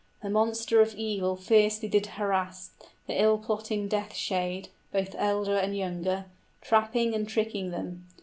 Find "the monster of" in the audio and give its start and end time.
0.23-0.95